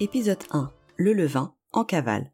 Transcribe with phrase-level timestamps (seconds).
[0.00, 0.70] Épisode 1.
[0.96, 2.30] Le levain en cavale.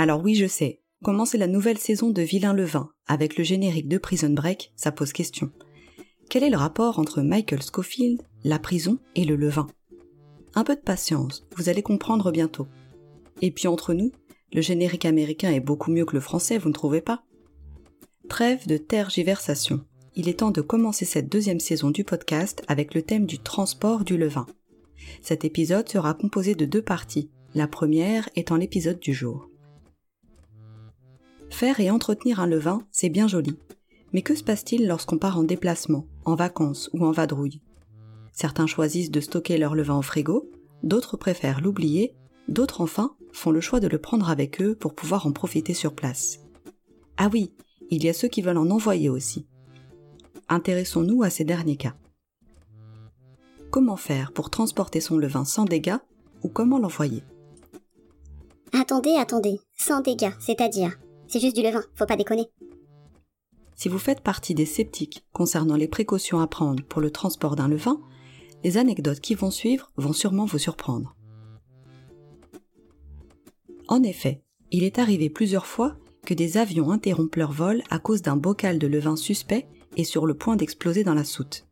[0.00, 3.86] Alors oui, je sais, commencer la nouvelle saison de Vilain le Vin avec le générique
[3.86, 5.50] de Prison Break, ça pose question.
[6.30, 9.66] Quel est le rapport entre Michael Scofield, la prison et le levain?
[10.54, 12.66] Un peu de patience, vous allez comprendre bientôt.
[13.42, 14.10] Et puis entre nous,
[14.54, 17.22] le générique américain est beaucoup mieux que le français, vous ne trouvez pas?
[18.30, 19.84] Trêve de tergiversation.
[20.16, 24.02] Il est temps de commencer cette deuxième saison du podcast avec le thème du transport
[24.02, 24.46] du levain.
[25.20, 29.49] Cet épisode sera composé de deux parties, la première étant l'épisode du jour.
[31.50, 33.58] Faire et entretenir un levain, c'est bien joli.
[34.12, 37.60] Mais que se passe-t-il lorsqu'on part en déplacement, en vacances ou en vadrouille?
[38.32, 40.50] Certains choisissent de stocker leur levain au frigo,
[40.82, 42.14] d'autres préfèrent l'oublier,
[42.48, 45.94] d'autres enfin font le choix de le prendre avec eux pour pouvoir en profiter sur
[45.94, 46.40] place.
[47.16, 47.52] Ah oui,
[47.90, 49.46] il y a ceux qui veulent en envoyer aussi.
[50.48, 51.94] Intéressons-nous à ces derniers cas.
[53.70, 55.98] Comment faire pour transporter son levain sans dégâts
[56.42, 57.22] ou comment l'envoyer?
[58.72, 60.98] Attendez, attendez, sans dégâts, c'est-à-dire?
[61.30, 62.48] C'est juste du levain, faut pas déconner.
[63.76, 67.68] Si vous faites partie des sceptiques concernant les précautions à prendre pour le transport d'un
[67.68, 68.00] levain,
[68.64, 71.16] les anecdotes qui vont suivre vont sûrement vous surprendre.
[73.88, 74.42] En effet,
[74.72, 75.96] il est arrivé plusieurs fois
[76.26, 79.66] que des avions interrompent leur vol à cause d'un bocal de levain suspect
[79.96, 81.66] et sur le point d'exploser dans la soute.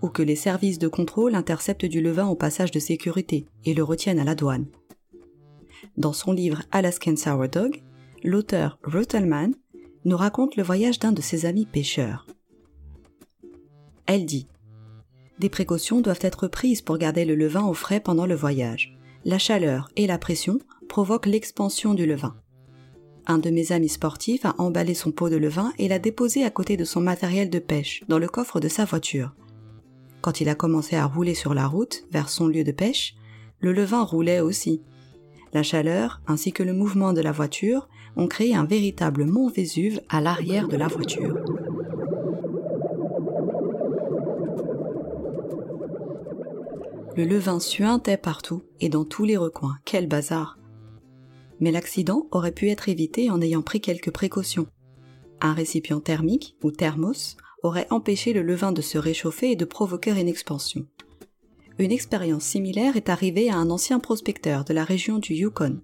[0.00, 3.82] Ou que les services de contrôle interceptent du levain au passage de sécurité et le
[3.82, 4.66] retiennent à la douane.
[5.96, 7.82] Dans son livre Alaskan Sourdog,
[8.22, 9.54] l'auteur Rottelman
[10.04, 12.26] nous raconte le voyage d'un de ses amis pêcheurs.
[14.06, 14.46] Elle dit
[15.38, 18.96] Des précautions doivent être prises pour garder le levain au frais pendant le voyage.
[19.24, 22.36] La chaleur et la pression provoquent l'expansion du levain.
[23.26, 26.50] Un de mes amis sportifs a emballé son pot de levain et l'a déposé à
[26.50, 29.34] côté de son matériel de pêche dans le coffre de sa voiture.
[30.20, 33.16] Quand il a commencé à rouler sur la route vers son lieu de pêche,
[33.58, 34.82] le levain roulait aussi.
[35.52, 40.00] La chaleur ainsi que le mouvement de la voiture ont créé un véritable mont Vésuve
[40.08, 41.36] à l'arrière de la voiture.
[47.16, 49.78] Le levain suintait partout et dans tous les recoins.
[49.86, 50.58] Quel bazar
[51.60, 54.66] Mais l'accident aurait pu être évité en ayant pris quelques précautions.
[55.40, 60.10] Un récipient thermique, ou thermos, aurait empêché le levain de se réchauffer et de provoquer
[60.10, 60.86] une expansion.
[61.78, 65.80] Une expérience similaire est arrivée à un ancien prospecteur de la région du Yukon,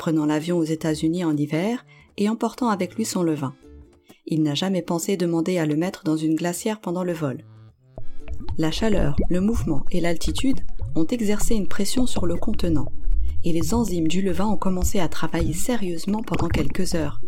[0.00, 1.84] prenant l'avion aux États-Unis en hiver
[2.16, 3.52] et emportant avec lui son levain.
[4.24, 7.44] Il n'a jamais pensé demander à le mettre dans une glacière pendant le vol.
[8.56, 10.60] La chaleur, le mouvement et l'altitude
[10.96, 12.90] ont exercé une pression sur le contenant,
[13.44, 17.20] et les enzymes du levain ont commencé à travailler sérieusement pendant quelques heures.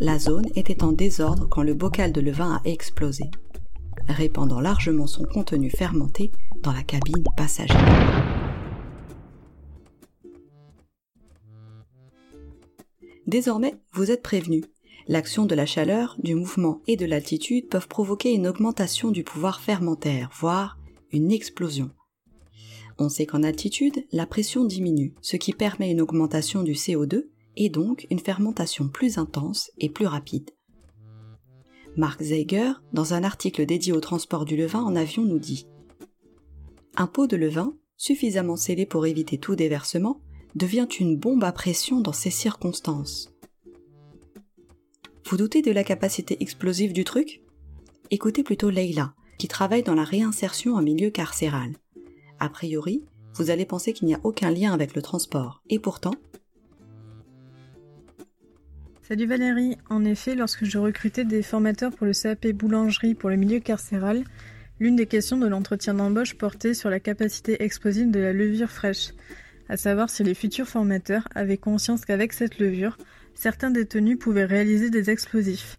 [0.00, 3.30] La zone était en désordre quand le bocal de levain a explosé,
[4.08, 8.33] répandant largement son contenu fermenté dans la cabine passagère.
[13.26, 14.64] Désormais, vous êtes prévenu.
[15.06, 19.60] L'action de la chaleur, du mouvement et de l'altitude peuvent provoquer une augmentation du pouvoir
[19.60, 20.78] fermentaire, voire
[21.12, 21.90] une explosion.
[22.98, 27.26] On sait qu'en altitude, la pression diminue, ce qui permet une augmentation du CO2
[27.56, 30.50] et donc une fermentation plus intense et plus rapide.
[31.96, 35.66] Mark Zeiger, dans un article dédié au transport du levain en avion, nous dit
[36.96, 40.20] Un pot de levain, suffisamment scellé pour éviter tout déversement,
[40.54, 43.30] devient une bombe à pression dans ces circonstances.
[45.26, 47.40] Vous doutez de la capacité explosive du truc?
[48.10, 51.72] Écoutez plutôt Leila, qui travaille dans la réinsertion en milieu carcéral.
[52.38, 53.02] A priori,
[53.34, 56.14] vous allez penser qu'il n'y a aucun lien avec le transport, et pourtant...
[59.02, 63.36] Salut Valérie, en effet, lorsque je recrutais des formateurs pour le CAP boulangerie pour le
[63.36, 64.24] milieu carcéral,
[64.80, 69.10] l'une des questions de l'entretien d'embauche portait sur la capacité explosive de la levure fraîche,
[69.68, 72.98] à savoir si les futurs formateurs avaient conscience qu'avec cette levure,
[73.34, 75.78] certains détenus pouvaient réaliser des explosifs.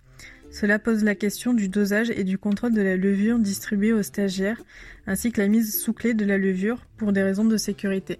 [0.52, 4.62] Cela pose la question du dosage et du contrôle de la levure distribuée aux stagiaires,
[5.06, 8.20] ainsi que la mise sous clé de la levure pour des raisons de sécurité.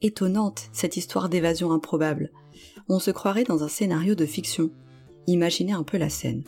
[0.00, 2.30] Étonnante, cette histoire d'évasion improbable.
[2.88, 4.70] On se croirait dans un scénario de fiction.
[5.26, 6.44] Imaginez un peu la scène.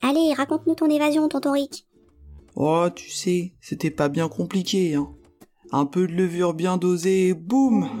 [0.00, 1.86] Allez, raconte-nous ton évasion, tonton Rick.
[2.56, 5.14] Oh, tu sais, c'était pas bien compliqué, hein.
[5.70, 7.90] Un peu de levure bien dosée, boum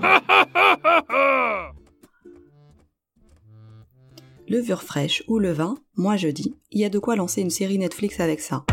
[4.48, 7.76] Levure fraîche ou levain, moi je dis, il y a de quoi lancer une série
[7.76, 8.64] Netflix avec ça.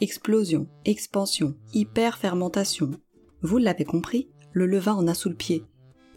[0.00, 2.92] Explosion, expansion, hyper-fermentation.
[3.42, 5.64] Vous l'avez compris, le levain en a sous le pied.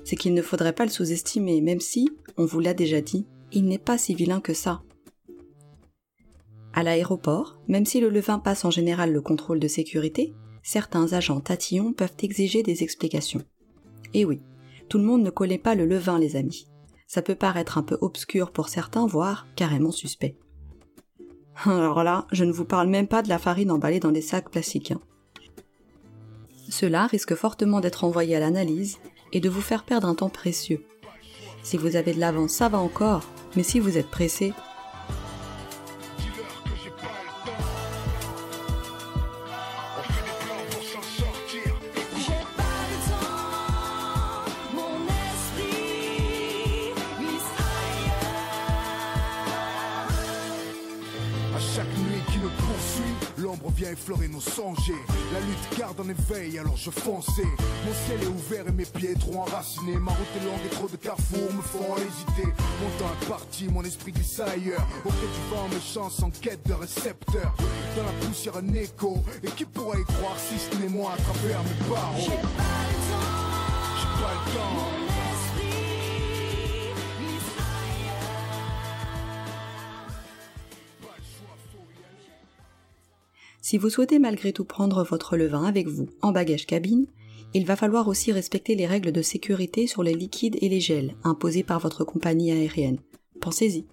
[0.04, 2.08] C'est qu'il ne faudrait pas le sous-estimer, même si,
[2.38, 4.84] on vous l'a déjà dit, il n'est pas si vilain que ça.
[6.74, 10.34] À l'aéroport, même si le levain passe en général le contrôle de sécurité,
[10.64, 13.44] certains agents tatillons peuvent exiger des explications.
[14.14, 14.42] Et oui,
[14.90, 16.68] tout le monde ne connaît pas le levain, les amis.
[17.08, 20.36] Ça peut paraître un peu obscur pour certains, voire carrément suspect.
[21.66, 24.50] Alors là, je ne vous parle même pas de la farine emballée dans des sacs
[24.50, 24.92] plastiques.
[24.92, 25.02] Hein.
[26.70, 28.98] Cela risque fortement d'être envoyé à l'analyse
[29.32, 30.84] et de vous faire perdre un temps précieux.
[31.62, 33.24] Si vous avez de l'avance, ça va encore,
[33.56, 34.54] mais si vous êtes pressé,
[53.76, 54.92] vient effleurer nos songes.
[55.34, 57.42] La lutte garde en éveil, alors je fonçais.
[57.86, 59.98] Mon ciel est ouvert et mes pieds trop enracinés.
[59.98, 62.48] Ma route est longue et trop de carrefours me font hésiter.
[62.82, 64.86] Mon temps est parti, mon esprit glisse ailleurs.
[65.06, 67.54] Au pied du vent, mes chances en quête de récepteurs.
[67.96, 69.24] Dans la poussière, un écho.
[69.44, 72.20] Et qui pourrait y croire si ce n'est moi à travers mes barreaux?
[72.20, 73.34] J'ai pas le temps.
[74.00, 75.13] J'ai pas le temps.
[83.64, 87.08] Si vous souhaitez malgré tout prendre votre levain avec vous en bagage cabine,
[87.54, 91.16] il va falloir aussi respecter les règles de sécurité sur les liquides et les gels
[91.24, 93.00] imposés par votre compagnie aérienne.
[93.40, 93.86] Pensez-y.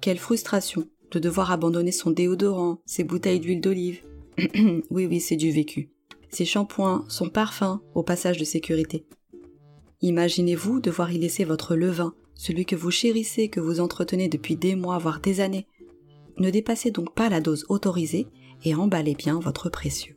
[0.00, 4.02] Quelle frustration de devoir abandonner son déodorant, ses bouteilles d'huile d'olive.
[4.90, 5.90] oui, oui, c'est du vécu.
[6.28, 9.04] Ses shampoings, son parfum au passage de sécurité.
[10.02, 14.74] Imaginez-vous devoir y laisser votre levain, celui que vous chérissez, que vous entretenez depuis des
[14.74, 15.68] mois, voire des années.
[16.38, 18.26] Ne dépassez donc pas la dose autorisée
[18.64, 20.16] et emballez bien votre précieux.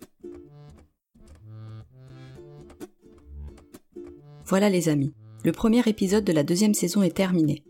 [4.45, 5.13] Voilà les amis,
[5.43, 7.63] le premier épisode de la deuxième saison est terminé.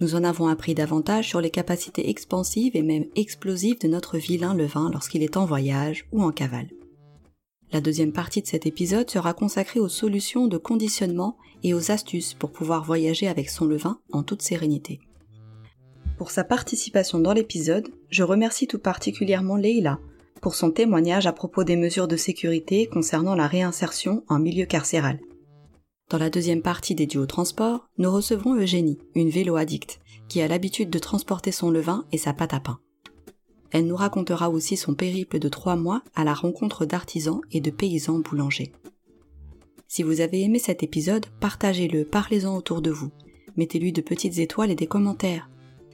[0.00, 4.54] Nous en avons appris davantage sur les capacités expansives et même explosives de notre vilain
[4.54, 6.70] levain lorsqu'il est en voyage ou en cavale.
[7.72, 12.34] La deuxième partie de cet épisode sera consacrée aux solutions de conditionnement et aux astuces
[12.34, 15.00] pour pouvoir voyager avec son levain en toute sérénité.
[16.20, 19.98] Pour sa participation dans l'épisode, je remercie tout particulièrement Leila
[20.42, 25.18] pour son témoignage à propos des mesures de sécurité concernant la réinsertion en milieu carcéral.
[26.10, 29.98] Dans la deuxième partie dédiée au transport, nous recevrons Eugénie, une vélo addicte,
[30.28, 32.80] qui a l'habitude de transporter son levain et sa pâte à pain.
[33.70, 37.70] Elle nous racontera aussi son périple de trois mois à la rencontre d'artisans et de
[37.70, 38.72] paysans boulangers.
[39.88, 43.10] Si vous avez aimé cet épisode, partagez-le, parlez-en autour de vous.
[43.56, 45.48] Mettez-lui de petites étoiles et des commentaires.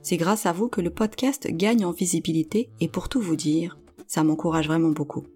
[0.09, 3.77] C'est grâce à vous que le podcast gagne en visibilité et pour tout vous dire,
[4.07, 5.27] ça m'encourage vraiment beaucoup.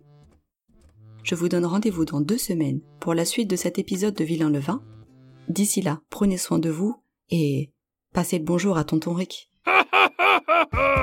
[1.24, 4.48] Je vous donne rendez-vous dans deux semaines pour la suite de cet épisode de Vilain
[4.48, 4.80] le Vin.
[5.48, 7.72] D'ici là, prenez soin de vous et
[8.14, 9.50] passez le bonjour à tonton Rick.